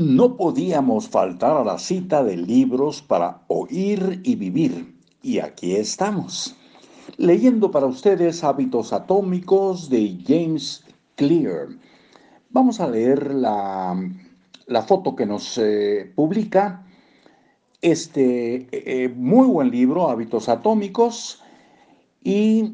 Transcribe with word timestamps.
No 0.00 0.34
podíamos 0.38 1.10
faltar 1.10 1.58
a 1.58 1.62
la 1.62 1.78
cita 1.78 2.24
de 2.24 2.34
libros 2.34 3.02
para 3.02 3.42
oír 3.48 4.22
y 4.24 4.34
vivir. 4.34 4.96
Y 5.22 5.40
aquí 5.40 5.76
estamos, 5.76 6.56
leyendo 7.18 7.70
para 7.70 7.84
ustedes 7.84 8.42
Hábitos 8.42 8.94
Atómicos 8.94 9.90
de 9.90 10.18
James 10.26 10.86
Clear. 11.16 11.68
Vamos 12.48 12.80
a 12.80 12.88
leer 12.88 13.34
la, 13.34 13.94
foto 14.86 15.14
que 15.14 15.26
nos 15.26 15.58
eh, 15.58 16.10
publica 16.14 16.82
este 17.82 18.68
eh, 18.72 19.10
muy 19.10 19.48
buen 19.48 19.70
libro, 19.70 20.08
Hábitos 20.08 20.48
Atómicos, 20.48 21.42
y 22.24 22.72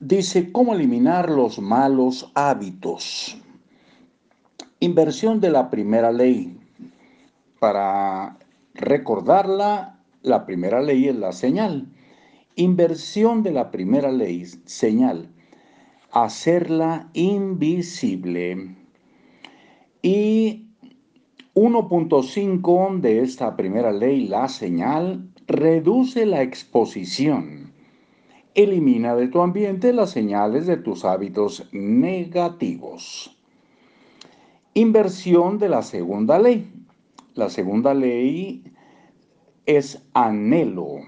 dice 0.00 0.52
cómo 0.52 0.74
eliminar 0.74 1.30
los 1.30 1.58
malos 1.58 2.30
hábitos. 2.34 3.38
Inversión 4.80 5.40
de 5.40 5.48
la 5.48 5.70
primera 5.70 6.12
ley. 6.12 6.54
Para 7.58 8.36
recordarla, 8.74 9.98
la 10.22 10.44
primera 10.44 10.82
ley 10.82 11.08
es 11.08 11.16
la 11.16 11.32
señal. 11.32 11.86
Inversión 12.56 13.42
de 13.42 13.52
la 13.52 13.70
primera 13.70 14.12
ley, 14.12 14.44
señal. 14.66 15.30
Hacerla 16.10 17.08
invisible. 17.14 18.76
Y 20.02 20.66
1.5 21.54 23.00
de 23.00 23.22
esta 23.22 23.56
primera 23.56 23.92
ley, 23.92 24.28
la 24.28 24.46
señal, 24.48 25.30
reduce 25.46 26.26
la 26.26 26.42
exposición. 26.42 27.72
Elimina 28.54 29.16
de 29.16 29.28
tu 29.28 29.40
ambiente 29.40 29.94
las 29.94 30.10
señales 30.10 30.66
de 30.66 30.76
tus 30.76 31.06
hábitos 31.06 31.66
negativos. 31.72 33.35
Inversión 34.78 35.56
de 35.56 35.70
la 35.70 35.80
segunda 35.80 36.38
ley. 36.38 36.70
La 37.32 37.48
segunda 37.48 37.94
ley 37.94 38.62
es 39.64 40.06
anhelo. 40.12 40.98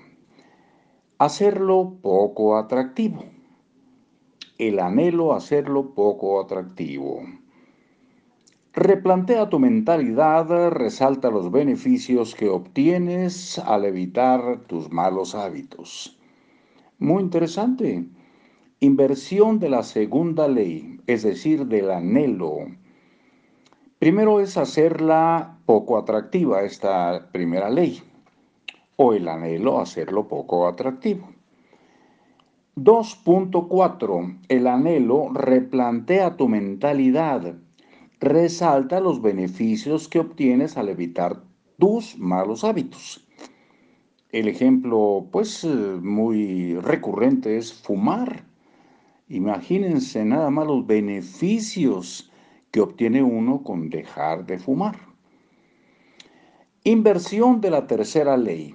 Hacerlo 1.19 1.99
poco 2.01 2.57
atractivo. 2.57 3.27
El 4.57 4.79
anhelo 4.79 5.35
hacerlo 5.35 5.93
poco 5.95 6.41
atractivo. 6.41 7.21
Replantea 8.73 9.51
tu 9.51 9.59
mentalidad, 9.59 10.71
resalta 10.71 11.29
los 11.31 11.53
beneficios 11.53 12.35
que 12.35 12.49
obtienes 12.49 13.59
al 13.59 13.85
evitar 13.85 14.61
tus 14.67 14.91
malos 14.91 15.35
hábitos. 15.35 16.19
Muy 16.99 17.23
interesante. 17.23 18.09
Inversión 18.81 19.59
de 19.59 19.69
la 19.69 19.83
segunda 19.83 20.49
ley, 20.49 21.03
es 21.07 21.23
decir, 21.23 21.67
del 21.67 21.91
anhelo 21.91 22.61
Primero 23.99 24.39
es 24.39 24.57
hacerla 24.57 25.59
poco 25.67 25.99
atractiva, 25.99 26.63
esta 26.63 27.31
primera 27.33 27.69
ley, 27.69 28.01
o 28.95 29.13
el 29.13 29.27
anhelo 29.27 29.81
hacerlo 29.81 30.29
poco 30.29 30.69
atractivo. 30.69 31.29
2.4. 32.77 34.39
El 34.49 34.69
anhelo 34.69 35.31
replantea 35.33 36.37
tu 36.37 36.47
mentalidad, 36.47 37.57
resalta 38.21 39.01
los 39.01 39.21
beneficios 39.21 40.07
que 40.07 40.21
obtienes 40.21 40.77
al 40.77 40.91
evitar 40.91 41.43
tus 41.77 42.17
malos 42.19 42.63
hábitos. 42.63 43.27
El 44.31 44.47
ejemplo, 44.47 45.27
pues, 45.33 45.65
muy 45.65 46.77
recurrente 46.77 47.57
es 47.57 47.73
fumar. 47.73 48.45
Imagínense 49.29 50.25
nada 50.25 50.51
más 50.51 50.69
los 50.69 50.87
beneficios 50.87 52.31
que 52.71 52.81
obtiene 52.81 53.23
uno 53.23 53.63
con 53.63 53.91
dejar 53.91 54.47
de 54.47 54.59
fumar. 54.59 54.99
Inversión 56.85 57.61
de 57.61 57.71
la 57.71 57.87
tercera 57.87 58.37
ley. 58.37 58.75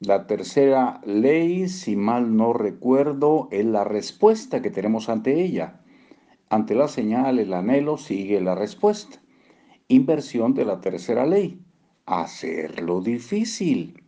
La 0.00 0.26
tercera 0.26 1.00
ley, 1.04 1.68
si 1.68 1.96
mal 1.96 2.36
no 2.36 2.52
recuerdo, 2.52 3.48
es 3.50 3.64
la 3.64 3.84
respuesta 3.84 4.60
que 4.62 4.70
tenemos 4.70 5.08
ante 5.08 5.42
ella. 5.42 5.80
Ante 6.48 6.74
la 6.74 6.88
señal, 6.88 7.38
el 7.38 7.52
anhelo, 7.52 7.96
sigue 7.96 8.40
la 8.40 8.54
respuesta. 8.54 9.20
Inversión 9.88 10.54
de 10.54 10.64
la 10.64 10.80
tercera 10.80 11.26
ley. 11.26 11.60
Hacerlo 12.04 13.00
difícil. 13.00 14.02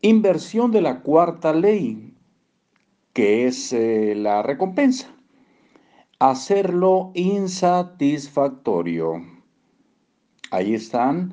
Inversión 0.00 0.70
de 0.70 0.82
la 0.82 1.00
cuarta 1.00 1.52
ley, 1.52 2.14
que 3.12 3.46
es 3.46 3.72
eh, 3.72 4.14
la 4.16 4.42
recompensa 4.42 5.13
hacerlo 6.18 7.12
insatisfactorio. 7.14 9.22
Ahí 10.50 10.74
están. 10.74 11.32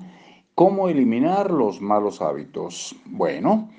¿Cómo 0.56 0.88
eliminar 0.90 1.52
los 1.52 1.80
malos 1.82 2.22
hábitos? 2.22 2.96
Bueno, 3.06 3.70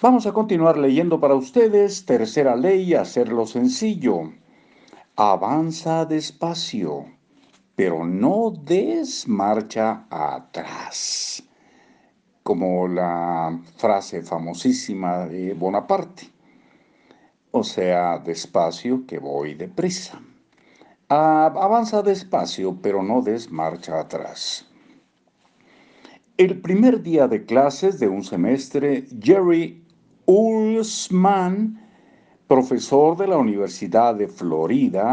vamos 0.00 0.26
a 0.26 0.32
continuar 0.32 0.78
leyendo 0.78 1.20
para 1.20 1.34
ustedes. 1.34 2.06
Tercera 2.06 2.56
ley, 2.56 2.94
hacerlo 2.94 3.46
sencillo. 3.46 4.32
Avanza 5.16 6.04
despacio, 6.04 7.06
pero 7.74 8.04
no 8.04 8.50
des 8.50 9.26
marcha 9.28 10.06
atrás. 10.10 11.42
Como 12.42 12.88
la 12.88 13.58
frase 13.76 14.22
famosísima 14.22 15.26
de 15.26 15.54
Bonaparte 15.54 16.35
o 17.56 17.64
sea, 17.64 18.18
despacio 18.18 19.06
que 19.06 19.18
voy 19.18 19.54
deprisa. 19.54 20.20
avanza 21.08 22.02
despacio, 22.02 22.76
pero 22.82 23.02
no 23.02 23.22
des 23.22 23.50
marcha 23.50 23.98
atrás. 23.98 24.66
El 26.36 26.60
primer 26.60 27.02
día 27.02 27.26
de 27.28 27.46
clases 27.46 27.98
de 27.98 28.08
un 28.08 28.22
semestre, 28.22 29.06
Jerry 29.22 29.82
Ulsman, 30.26 31.80
profesor 32.46 33.16
de 33.16 33.28
la 33.28 33.38
Universidad 33.38 34.14
de 34.16 34.28
Florida, 34.28 35.06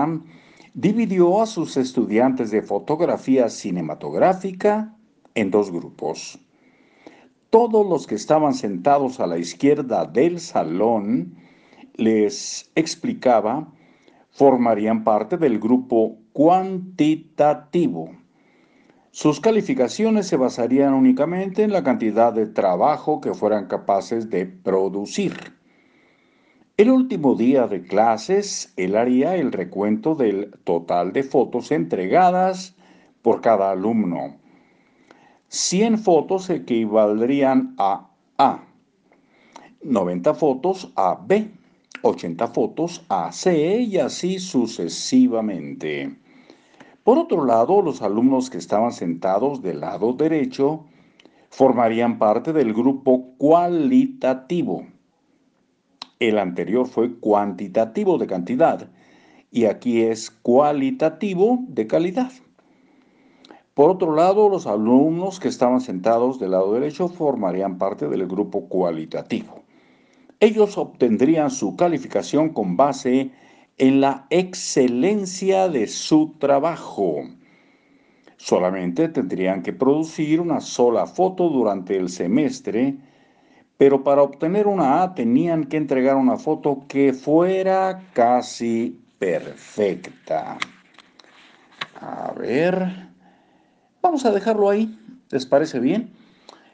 dividió 0.74 1.42
a 1.42 1.46
sus 1.46 1.78
estudiantes 1.78 2.52
de 2.52 2.62
fotografía 2.62 3.48
cinematográfica 3.48 4.94
en 5.34 5.50
dos 5.50 5.72
grupos. 5.72 6.38
Todos 7.50 7.88
los 7.88 8.06
que 8.06 8.16
estaban 8.16 8.54
sentados 8.54 9.22
a 9.22 9.28
la 9.28 9.38
izquierda 9.38 10.04
del 10.04 10.42
salón 10.42 11.38
les 11.96 12.72
explicaba 12.76 13.68
formarían 14.32 15.04
parte 15.04 15.38
del 15.38 15.60
grupo 15.60 16.18
cuantitativo. 16.34 18.12
Sus 19.12 19.40
calificaciones 19.40 20.28
se 20.28 20.38
basarían 20.38 20.96
únicamente 20.96 21.62
en 21.62 21.72
la 21.72 21.84
cantidad 21.84 22.34
de 22.34 22.48
trabajo 22.48 23.22
que 23.22 23.36
fueran 23.36 23.68
capaces 23.68 24.32
de 24.32 24.48
producir. 24.48 25.54
El 26.78 26.90
último 26.90 27.36
día 27.36 27.68
de 27.68 27.84
clases, 27.84 28.74
él 28.76 28.96
haría 28.98 29.36
el 29.36 29.52
recuento 29.52 30.16
del 30.16 30.52
total 30.64 31.14
de 31.14 31.22
fotos 31.22 31.72
entregadas 31.72 32.76
por 33.22 33.42
cada 33.42 33.70
alumno. 33.70 34.38
100 35.50 36.00
fotos 36.00 36.50
equivaldrían 36.50 37.76
a 37.78 38.10
A, 38.40 38.64
90 39.84 40.34
fotos 40.34 40.92
a 40.96 41.20
B 41.24 41.52
80 42.04 42.48
fotos 42.50 43.06
a 43.08 43.32
C 43.32 43.80
y 43.80 43.98
así 43.98 44.38
sucesivamente. 44.38 46.14
Por 47.04 47.18
otro 47.18 47.46
lado, 47.46 47.82
los 47.82 48.02
alumnos 48.02 48.50
que 48.50 48.58
estaban 48.58 48.92
sentados 48.92 49.62
del 49.62 49.80
lado 49.80 50.12
derecho 50.12 50.84
formarían 51.50 52.20
parte 52.20 52.52
del 52.52 52.74
grupo 52.74 53.36
cualitativo. 53.38 54.86
El 56.20 56.40
anterior 56.40 56.88
fue 56.88 57.16
cuantitativo 57.20 58.18
de 58.18 58.28
cantidad 58.28 58.90
y 59.50 59.66
aquí 59.66 60.02
es 60.02 60.30
cualitativo 60.30 61.60
de 61.68 61.88
calidad. 61.88 62.32
Por 63.74 63.90
otro 63.90 64.14
lado, 64.14 64.50
los 64.50 64.68
alumnos 64.68 65.40
que 65.40 65.48
estaban 65.48 65.80
sentados 65.80 66.38
del 66.38 66.52
lado 66.52 66.74
derecho 66.74 67.08
formarían 67.08 67.78
parte 67.78 68.10
del 68.10 68.28
grupo 68.28 68.68
cualitativo 68.68 69.63
ellos 70.44 70.78
obtendrían 70.78 71.50
su 71.50 71.78
calificación 71.78 72.50
con 72.50 72.76
base 72.76 73.32
en 73.78 74.02
la 74.02 74.28
excelencia 74.30 75.70
de 75.70 75.88
su 75.88 76.34
trabajo. 76.38 77.22
Solamente 78.36 79.08
tendrían 79.08 79.64
que 79.64 79.72
producir 79.72 80.42
una 80.42 80.60
sola 80.60 81.08
foto 81.08 81.48
durante 81.48 81.96
el 81.96 82.10
semestre, 82.10 82.98
pero 83.78 84.04
para 84.04 84.22
obtener 84.22 84.68
una 84.68 85.02
A 85.02 85.16
tenían 85.16 85.64
que 85.64 85.78
entregar 85.78 86.18
una 86.18 86.36
foto 86.36 86.84
que 86.90 87.14
fuera 87.14 88.04
casi 88.12 89.00
perfecta. 89.18 90.58
A 92.02 92.34
ver, 92.38 93.08
vamos 94.02 94.26
a 94.26 94.32
dejarlo 94.32 94.70
ahí. 94.70 95.00
¿Les 95.30 95.46
parece 95.46 95.80
bien? 95.80 96.12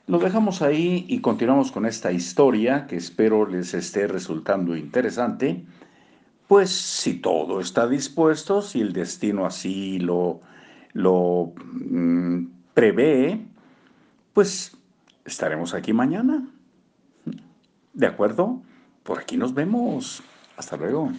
Lo 0.10 0.18
dejamos 0.18 0.64
ahí 0.64 1.06
y 1.08 1.22
continuamos 1.22 1.72
con 1.72 1.86
esta 1.86 2.12
historia 2.12 2.88
que 2.88 2.96
espero 2.96 3.46
les 3.46 3.76
esté 3.76 4.08
resultando 4.08 4.76
interesante. 4.76 5.64
Pues 6.48 6.72
si 6.72 7.20
todo 7.20 7.60
está 7.60 7.88
dispuesto, 7.88 8.64
si 8.64 8.82
el 8.82 8.92
destino 8.92 9.46
así 9.46 10.00
lo, 10.00 10.42
lo 10.94 11.54
mm, 11.56 12.44
prevé, 12.74 13.40
pues 14.34 14.76
estaremos 15.26 15.76
aquí 15.76 15.94
mañana. 15.94 16.44
¿De 17.94 18.08
acuerdo? 18.08 18.64
Por 19.04 19.20
aquí 19.20 19.38
nos 19.38 19.54
vemos. 19.54 20.24
Hasta 20.58 20.76
luego. 20.76 21.12